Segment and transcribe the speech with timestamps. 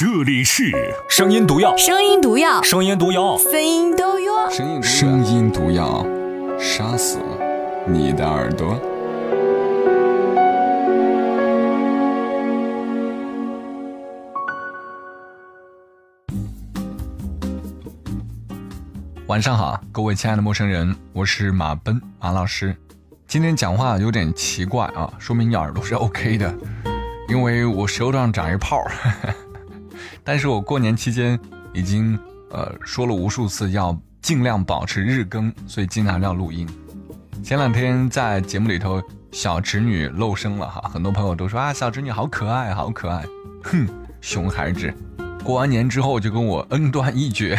[0.00, 0.72] 这里是
[1.10, 4.48] 声音毒药，声音毒药，声音毒药，声音毒药。
[4.80, 6.06] 声音毒药，
[6.58, 7.18] 杀死
[7.86, 8.80] 你的耳朵。
[19.26, 22.74] 晚上好，各位亲爱的陌生人，我是马奔马老师。
[23.26, 26.54] 今天讲话有点奇怪啊，说明你耳朵是 OK 的，
[27.28, 28.82] 因为我舌头上长一泡。
[30.24, 31.38] 但是我过年期间
[31.72, 32.18] 已经
[32.50, 36.68] 呃说了无数次要尽量保持日更，所以经常要录音。
[37.42, 39.02] 前两天在节目里头，
[39.32, 43.24] 小侄女露声了哈，很多朋友都说啊，小侄女好可爱，好可爱。
[43.64, 43.88] 哼，
[44.20, 44.92] 熊孩子，
[45.42, 47.58] 过完年之后就跟我恩断义绝。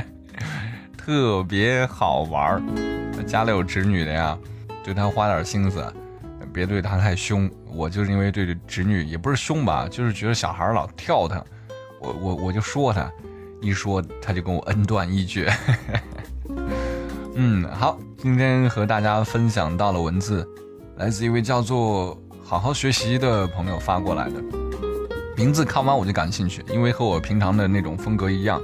[0.96, 2.62] 特别好玩儿，
[3.26, 4.38] 家里有侄女的呀，
[4.84, 5.84] 对她花点心思，
[6.52, 7.50] 别对他太凶。
[7.66, 11.44] 我就是因为对侄女也不是凶吧，就是觉得小孩老跳他，
[12.00, 13.10] 我我我就说他，
[13.60, 15.52] 一说他就跟我恩断义绝。
[17.34, 20.46] 嗯，好，今天和大家分享到了文字，
[20.96, 24.42] 来自一位叫做好好学习的朋友发过来的，
[25.36, 28.60] 名字看完我就感兴趣，因为和我平常的那种风格一样。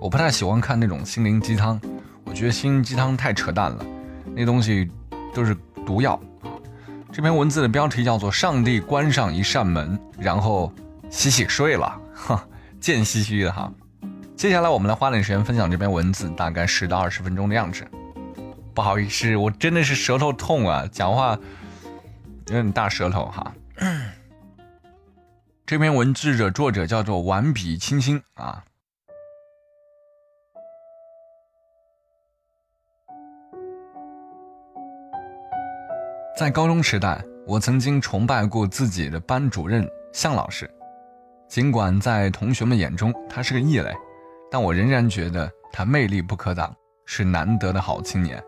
[0.00, 1.80] 我不太喜欢看那种心灵鸡汤，
[2.24, 3.84] 我觉得心灵鸡汤太扯淡了，
[4.34, 4.88] 那东西
[5.34, 5.56] 都是
[5.86, 6.20] 毒药。
[7.14, 10.72] 这篇文字的标题叫做“上帝关上一扇门，然后
[11.10, 12.44] 洗洗睡了”，哈，
[12.80, 13.72] 贱兮兮的哈。
[14.34, 17.86] 接下来我们来花点时间分享这篇文字，大概十到二十分钟的样子。
[18.74, 21.38] 不好意思，我真的是舌头痛啊，讲话
[22.48, 23.54] 有点大舌头哈。
[25.64, 28.64] 这篇文字的作者叫做完笔清新啊。
[36.36, 40.68] 在高中时代，我曾经崇拜过自己的班主任向老师。
[41.48, 43.94] 尽管在同学们眼中他是个异类，
[44.50, 46.74] 但我仍然觉得他魅力不可挡，
[47.06, 48.42] 是难得的好青年。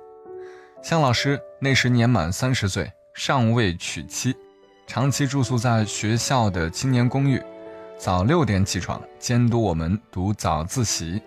[0.82, 4.34] 向老师那时年满三十岁，尚未娶妻，
[4.88, 7.40] 长期住宿在学校的青年公寓，
[7.96, 11.22] 早六点起床监督我们读早自习，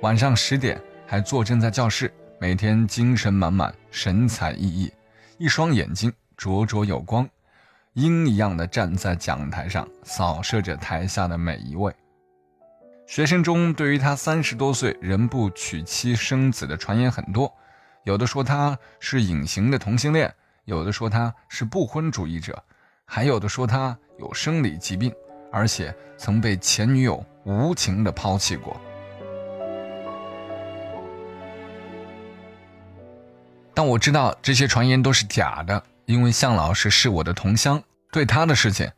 [0.00, 2.10] 晚上十点还坐镇在教室，
[2.40, 4.90] 每天精神满满，神采奕奕。
[5.38, 7.28] 一双眼睛灼灼有光，
[7.92, 11.94] 鹰一样的站在讲台上，扫射着台下的每一位
[13.06, 13.40] 学生。
[13.42, 17.52] 中对于他三十多岁仍不娶妻生子的传言很多，
[18.02, 20.34] 有的说他是隐形的同性恋，
[20.64, 22.60] 有的说他是不婚主义者，
[23.04, 25.14] 还有的说他有生理疾病，
[25.52, 28.76] 而且曾被前女友无情的抛弃过。
[33.78, 37.80] 但我知道这些传言都是假的，因为向老师是我的同乡，
[38.10, 38.90] 对他的事情，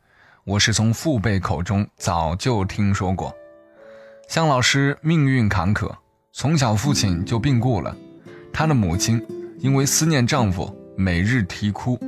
[0.43, 3.31] 我是从父辈口中早就听说过。
[4.27, 5.95] 向老师命运坎坷，
[6.33, 7.95] 从小父亲就病故了，
[8.55, 9.23] 他的母亲
[9.59, 12.01] 因为思念丈夫，每日啼哭，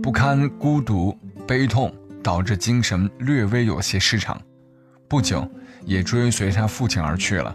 [0.00, 1.92] 不堪孤独悲痛，
[2.22, 4.40] 导致精神略微有些失常，
[5.08, 5.44] 不久
[5.84, 7.52] 也追随他父亲而去了。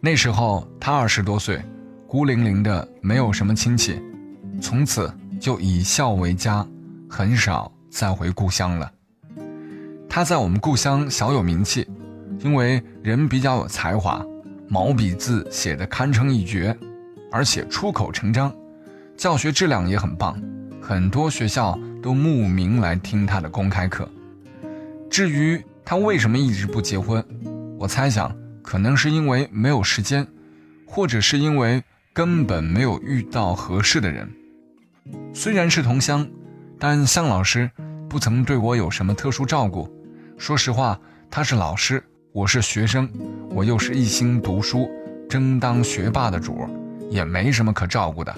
[0.00, 1.62] 那时候他二十多岁。
[2.14, 4.00] 孤零零的，没有什么亲戚，
[4.62, 6.64] 从此就以校为家，
[7.10, 8.88] 很少再回故乡了。
[10.08, 11.84] 他在我们故乡小有名气，
[12.38, 14.24] 因为人比较有才华，
[14.68, 16.78] 毛笔字写的堪称一绝，
[17.32, 18.54] 而且出口成章，
[19.16, 20.40] 教学质量也很棒，
[20.80, 24.08] 很多学校都慕名来听他的公开课。
[25.10, 27.20] 至于他为什么一直不结婚，
[27.76, 28.32] 我猜想
[28.62, 30.24] 可能是因为没有时间，
[30.86, 31.82] 或者是因为。
[32.14, 34.30] 根本没有遇到合适的人。
[35.34, 36.24] 虽然是同乡，
[36.78, 37.68] 但向老师
[38.08, 39.92] 不曾对我有什么特殊照顾。
[40.38, 40.98] 说实话，
[41.28, 42.00] 他是老师，
[42.32, 43.10] 我是学生，
[43.50, 44.88] 我又是一心读书、
[45.28, 46.56] 争当学霸的主，
[47.10, 48.32] 也没什么可照顾的，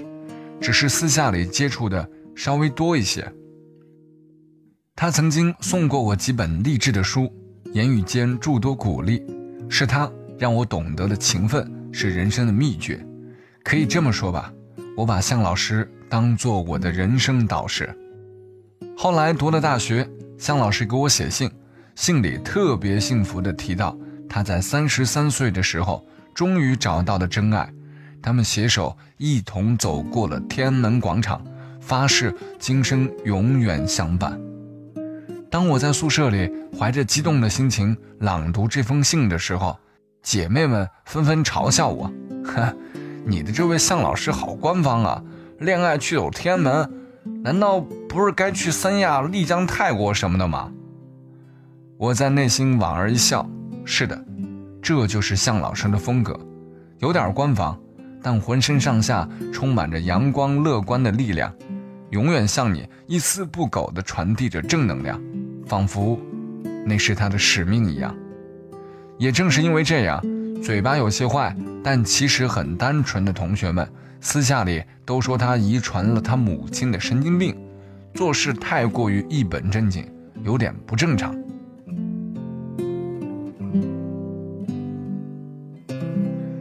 [0.59, 3.31] 只是私下里接触的稍微多一些。
[4.95, 7.31] 他曾经送过我几本励志的书，
[7.75, 9.23] 言语间诸多鼓励，
[9.69, 13.07] 是他让我懂得了勤奋是人生的秘诀。
[13.67, 14.53] 可以这么说吧，
[14.97, 17.93] 我把向老师当做我的人生导师。
[18.97, 20.09] 后来读了大学，
[20.39, 21.51] 向老师给我写信，
[21.97, 23.99] 信里特别幸福地提到
[24.29, 27.69] 他在三十三岁的时候终于找到了真爱，
[28.23, 31.45] 他们携手一同走过了天安门广场，
[31.81, 34.41] 发誓今生永远相伴。
[35.51, 36.49] 当我在宿舍里
[36.79, 39.77] 怀着激动的心情朗读这封信的时候，
[40.23, 42.09] 姐妹们纷纷嘲笑我，
[42.45, 42.73] 呵。
[43.29, 45.21] 你的这位向老师好官方啊！
[45.59, 46.91] 恋爱去走天安门，
[47.43, 50.71] 难道不是该去三亚、丽江、泰国什么的吗？
[51.99, 53.45] 我在内心莞尔一笑。
[53.85, 54.25] 是的，
[54.81, 56.39] 这就是向老师的风格，
[57.01, 57.77] 有点官方，
[58.23, 61.53] 但浑身上下充满着阳光乐观的力量，
[62.11, 65.21] 永远向你一丝不苟地传递着正能量，
[65.67, 66.17] 仿佛
[66.85, 68.15] 那是他的使命一样。
[69.19, 70.23] 也正是因为这样，
[70.63, 71.57] 嘴巴有些坏，
[71.87, 73.89] 但其实很单纯的同学们，
[74.21, 77.57] 私下里都说他遗传了他母亲的神经病，
[78.13, 80.05] 做事太过于一本正经，
[80.43, 81.33] 有点不正常。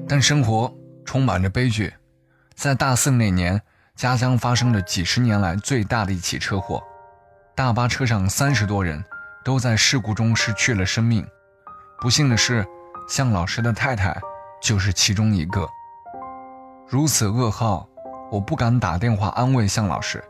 [0.08, 0.72] 但生活
[1.04, 1.92] 充满着悲剧，
[2.54, 3.60] 在大四那年，
[3.96, 6.84] 家乡发生了几十年来最大的一起车祸，
[7.56, 9.04] 大巴车上三十多人
[9.44, 11.26] 都在事故中失去了生命。
[12.00, 12.64] 不幸的是，
[13.10, 14.16] 向老师的太太
[14.66, 15.70] 就是其中一个。
[16.88, 17.88] 如此噩耗，
[18.32, 20.24] 我不敢打电话安慰向老师，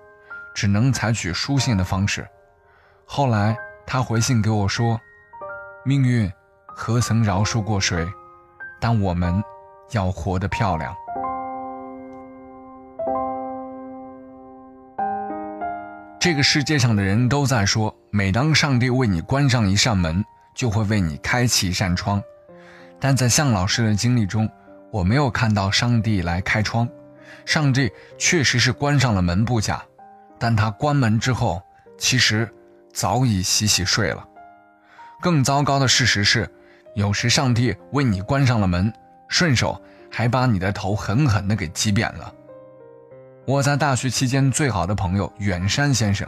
[0.54, 2.28] 只能采取书信的方式。
[3.06, 5.00] 后来他回信给我说
[5.86, 6.30] ：“命运
[6.68, 8.06] 何曾饶恕过谁？
[8.82, 9.42] 但我们
[9.92, 10.94] 要活得漂亮。”
[16.20, 20.22] 这个世界上的人都在说，每当上帝为你关上一扇门。
[20.54, 22.24] 就会为你开启一扇窗，
[23.00, 24.50] 但在向老师的经历中，
[24.92, 26.88] 我没有看到上帝来开窗，
[27.46, 29.84] 上帝确实是关上了门不假，
[30.40, 31.62] 但他关门之后，
[31.98, 32.50] 其实
[32.94, 34.28] 早已洗洗睡了。
[35.22, 36.50] 更糟糕的事实是，
[36.94, 38.92] 有时上帝为你关上了门，
[39.28, 39.82] 顺手
[40.12, 42.34] 还把你的头狠狠地给击扁了。
[43.46, 46.28] 我在大学期间最好的朋友远山先生。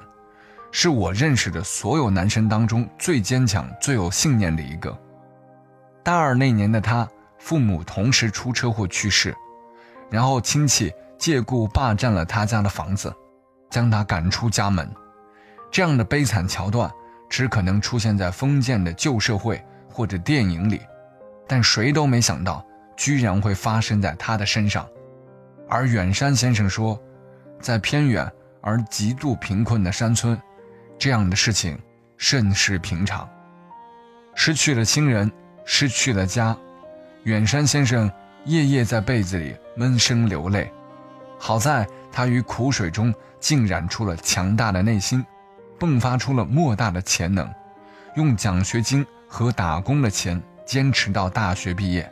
[0.70, 4.96] 是我认识的所有男生当中最坚强、最有信念的一个。
[6.08, 7.06] 大二那年的他，
[7.38, 9.36] 父母同时出车祸去世，
[10.10, 13.14] 然后亲戚借故霸占了他家的房子，
[13.70, 14.90] 将他赶出家门。
[15.70, 16.90] 这样的悲惨桥段，
[17.30, 20.80] 只可能出现在封建的旧社会或者电影里，
[21.46, 22.66] 但谁都没想到，
[22.96, 24.88] 居然会发生在他的身上。
[25.68, 26.98] 而远山先生说，
[27.60, 28.32] 在偏远
[28.62, 30.42] 而极度贫困的山村。
[30.98, 31.78] 这样的事情
[32.16, 33.30] 甚是平常。
[34.36, 35.30] 失去了亲人，
[35.70, 36.58] 失去了家，
[37.24, 38.10] 远山先生
[38.46, 40.72] 夜夜在被子里闷声流泪。
[41.38, 45.24] 好在他于苦水中浸染出了强大的内心，
[45.78, 47.54] 迸发出了莫大的潜能，
[48.16, 52.10] 用奖学金和打工的钱坚持到大学毕业，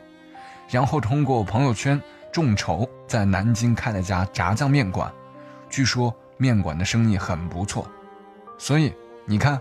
[0.68, 2.00] 然后通过朋友圈
[2.30, 5.10] 众筹在南京开了家炸酱面馆，
[5.70, 7.90] 据说面馆的生意很不错。
[8.58, 8.92] 所以，
[9.24, 9.58] 你看，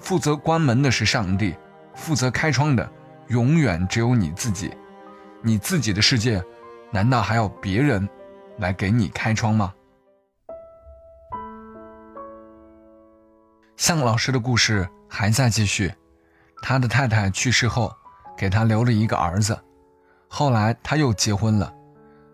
[0.00, 1.54] 负责关门的是上帝，
[1.94, 2.90] 负责开窗的
[3.28, 4.70] 永远只有你自己。
[5.42, 6.42] 你自己的世界，
[6.90, 8.08] 难道还要别人
[8.58, 9.72] 来给你开窗吗？
[13.76, 15.94] 向老师的故事还在继续。
[16.60, 17.94] 他的太太去世后，
[18.36, 19.56] 给他留了一个儿子。
[20.26, 21.72] 后来他又结婚了，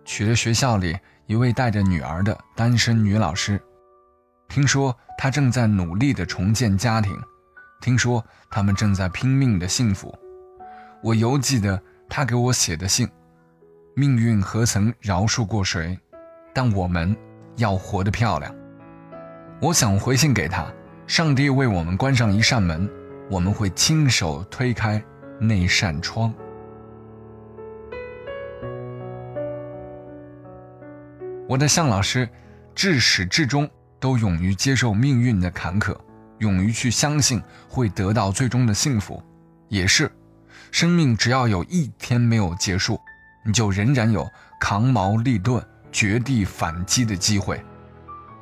[0.05, 3.61] 娶了学校里一位带着女儿的单身女老师。
[4.49, 7.14] 听说他正在努力地重建家庭，
[7.82, 10.17] 听说他们正在拼命的幸福。
[11.04, 11.78] 我犹记得
[12.08, 13.06] 他给我写的信
[13.94, 15.98] ：“命运何曾饶恕过谁？
[16.54, 17.14] 但我们
[17.56, 18.56] 要活得漂亮。”
[19.60, 20.66] 我想回信给他
[21.06, 22.90] ：“上帝为我们关上一扇门，
[23.30, 25.04] 我们会亲手推开
[25.38, 26.32] 那扇窗。”
[31.46, 32.26] 我的向老师，
[32.75, 33.68] 至始至终。
[34.00, 35.96] 都勇于接受命运的坎坷，
[36.38, 39.23] 勇于去相信会得到最终的幸福，
[39.68, 40.12] 也是，
[40.75, 43.00] 生命只要有一天没有结束，
[43.45, 44.28] 你就仍然有
[44.59, 47.64] 扛矛立盾、绝地反击的机会。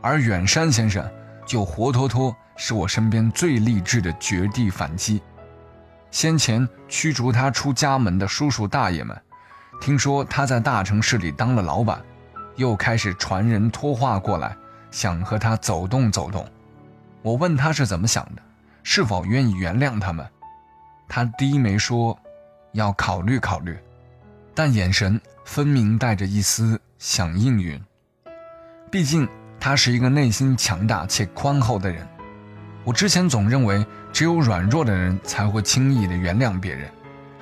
[0.01, 1.07] 而远山先生
[1.45, 5.21] 就活脱脱是我身边最励志的绝地反击。
[6.11, 9.15] 先前驱逐他出家门的叔叔大爷们，
[9.79, 12.01] 听说他在大城市里当了老板，
[12.57, 14.57] 又开始传人托话过来。
[14.91, 16.49] 想和他走动走动，
[17.21, 18.41] 我问他是怎么想的，
[18.83, 20.27] 是否愿意原谅他们。
[21.09, 22.19] 他低眉说
[22.73, 23.77] ：“要考虑考虑。”
[24.55, 27.81] 但眼神分明带着一丝想应允。
[28.91, 29.27] 毕竟
[29.59, 32.07] 他是一个内心强大且宽厚的人。
[32.85, 36.91] 我之前总认为只有软弱的人才会轻易的原谅别人，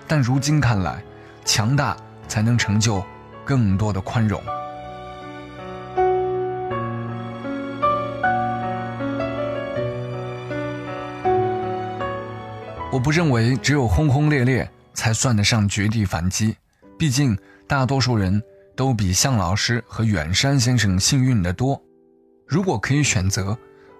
[0.06, 1.02] 但如今看来，
[1.44, 1.96] 强大
[2.28, 3.02] 才能成就
[3.44, 4.40] 更多的宽容。
[12.92, 16.56] 我不认为只有轰轰烈烈才算得上绝地反击，
[16.99, 18.42] 毕竟大多数人
[18.76, 21.80] 都比向老师和远山先生幸运得多。
[22.47, 23.56] 如果可以选择，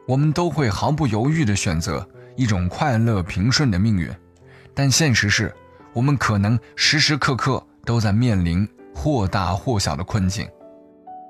[0.07, 2.07] 我们都会毫不犹豫地选择
[2.37, 4.11] 一种快乐平顺的命运，
[4.75, 5.55] 但现实是，
[5.93, 10.49] 我们可能时时刻刻都在面临或大或小的困境。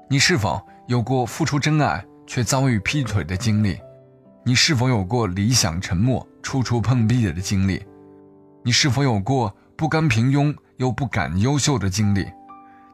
[0.09, 3.79] 你是否有过付出真爱却遭遇劈腿的经历？
[4.43, 7.85] 你是否有过理想沉默、处处碰壁的经历？
[8.63, 12.31] 你是否有过不甘平庸又不敢优秀的经历？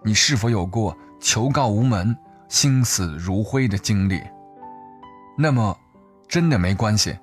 [0.05, 2.17] 你是否有过求告无门、
[2.49, 4.23] 心死如灰的经历？
[5.37, 5.77] 那么，
[6.29, 7.19] 真的没关系，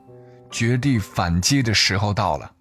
[0.52, 2.52] 绝地反击的时候到了。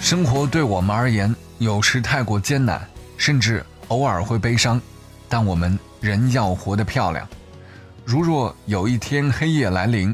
[0.00, 2.84] 生活对我们而言，有时太过艰难，
[3.16, 4.80] 甚至偶尔会悲伤，
[5.28, 7.28] 但我们仍要活得漂亮。
[8.10, 10.12] 如若有一天黑夜来临，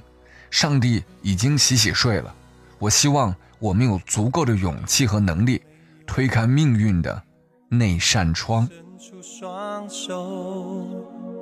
[0.50, 2.34] 上帝已经洗洗睡了，
[2.78, 5.62] 我希望我们有足够的勇气和能力，
[6.06, 7.22] 推开命运的
[7.70, 8.68] 那扇窗。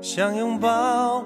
[0.00, 1.24] 想拥抱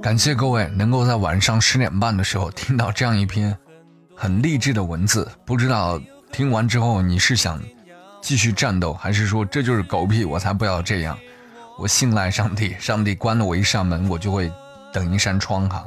[0.00, 3.58] 感谢各位能够在晚上十点半的时候听到这样一篇
[4.14, 5.28] 很励志的文字。
[5.44, 7.60] 不知道听完之后你是想
[8.20, 11.18] 继续战斗，还是说这就是狗屁，我才不要这样。
[11.78, 14.50] 我信赖上帝， 上帝关了我一扇门，我就会
[14.92, 15.86] 等一扇窗哈。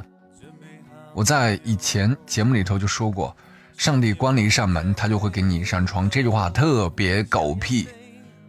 [1.14, 3.34] 我在以前节目里头就说过，
[3.76, 6.10] 上帝关了一扇门，他就会给你一扇窗。
[6.10, 7.88] 这句话特别狗屁，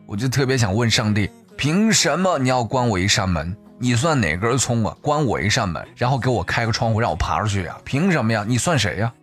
[0.06, 3.56] 我就特别想问上帝，凭什么你要关我一扇门？
[3.80, 4.98] 你算哪根葱啊？
[5.02, 7.78] 关我一扇门，然后给我开个窗户让我爬出去啊？
[7.86, 8.44] 凭什么呀？
[8.46, 9.14] 你算谁呀？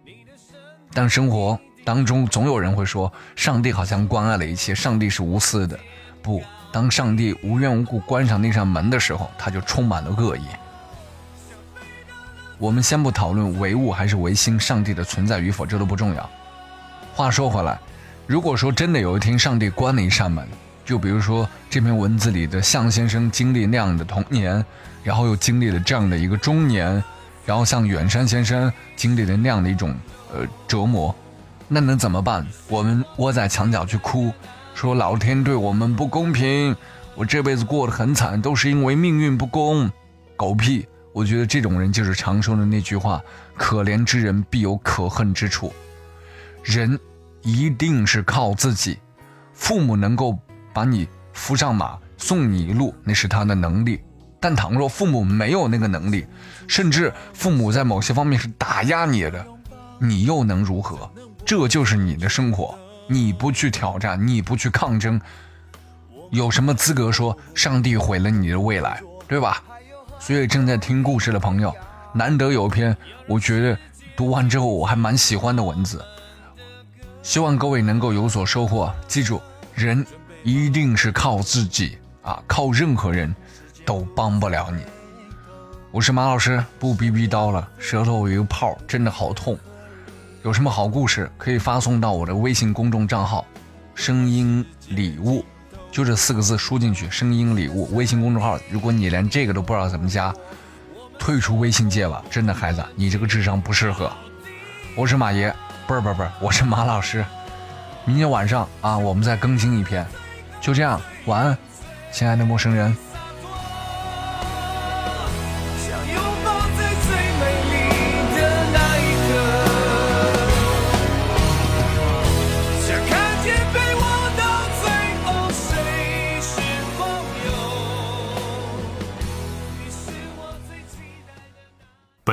[0.93, 5.79] 但生活当中总有人会说，上帝好像关爱了一切，上帝是无私的，
[6.23, 6.41] 不。
[6.75, 10.43] 当上帝无缘无故关上那扇门的时候，他就充满了恶意。
[12.59, 16.29] 我们先不讨论唯物还是唯心，上帝的存在与否这都不重要。
[17.15, 17.79] 话说回来，
[18.27, 20.45] 如果说真的有一天上帝关了一扇门，
[20.85, 24.65] 就比如说这篇文字里的向先生经历那样的童年，
[25.05, 27.01] 然后又经历了这样的一个中年，
[27.47, 29.95] 然后像远山先生经历了那样的一种
[30.33, 31.15] 呃折磨，
[31.69, 32.45] 那能怎么办？
[32.67, 34.33] 我们窝在墙角去哭。
[34.75, 36.77] 说老天对我们不公平，
[37.15, 39.91] 我这辈子过得很惨，都是因为命运不公。
[40.37, 40.87] 狗屁！
[41.13, 43.23] 我觉得这种人就是常说的那句话：
[43.57, 45.73] 可怜之人必有可恨之处。
[46.65, 46.99] 人
[47.43, 48.99] 一定是靠自己，
[49.53, 50.37] 父母能够
[50.73, 54.01] 把你扶上马，送你一路，那是他的能力。
[54.41, 56.27] 但倘若父母没有那个能力，
[56.67, 59.47] 甚至父母在某些方面是打压你的，
[60.01, 61.09] 你又能如何？
[61.47, 62.77] 这就是你的生活。
[63.07, 65.21] 你不去挑战，你不去抗争，
[66.31, 69.63] 有什么资格说上帝毁了你的未来，对吧？
[70.19, 71.75] 所以正在听故事的朋友，
[72.15, 72.97] 难得有一篇
[73.27, 73.79] 我觉得
[74.17, 76.03] 读完之后我还蛮喜欢的文字，
[77.23, 78.91] 希望各位能够有所收获。
[79.07, 79.41] 记住，
[79.75, 80.07] 人
[80.43, 83.35] 一定是靠自己啊，靠任何人
[83.85, 84.83] 都帮不了你。
[85.91, 89.59] 我是马老师，不逼逼叨了，舌头有一个泡，真的好痛。
[90.45, 93.47] 有什么好故事可以发送到我的微信公众账号
[93.97, 95.43] “声音礼物”，
[95.91, 98.59] 就这四个字输进去“声音礼物”微信公众号。
[98.69, 100.35] 如果你连这个都不知道怎么加，
[101.19, 102.23] 退出微信界吧！
[102.31, 104.13] 真的，孩子，你这个智商不适合。
[104.95, 105.51] 我是马爷，
[105.87, 107.25] 不是不是不是，我是马老师。
[108.05, 110.07] 明天晚上啊，我们再更新一篇。
[110.61, 111.57] 就这样，晚安，
[112.13, 112.95] 亲爱的陌生人。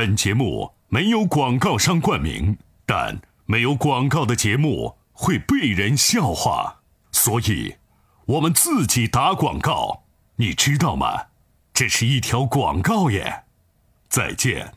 [0.01, 6.79] 本节目没有广告商冠名，但没有广告的节目会被人笑话，
[7.11, 7.75] 所以
[8.25, 10.05] 我们自己打广告，
[10.37, 11.27] 你知道吗？
[11.71, 13.43] 这是一条广告耶！
[14.09, 14.73] 再见。